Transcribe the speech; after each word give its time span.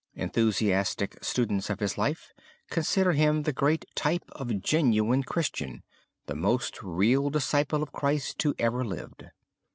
Enthusiastic 0.15 1.23
students 1.23 1.69
of 1.69 1.79
his 1.79 1.95
life 1.95 2.33
consider 2.71 3.11
him 3.11 3.43
the 3.43 3.53
great 3.53 3.85
type 3.93 4.23
of 4.31 4.59
genuine 4.59 5.21
Christian, 5.21 5.83
the 6.25 6.33
most 6.33 6.81
real 6.81 7.29
disciple 7.29 7.83
of 7.83 7.91
Christ 7.91 8.41
who 8.41 8.55
ever 8.57 8.83
lived. 8.83 9.25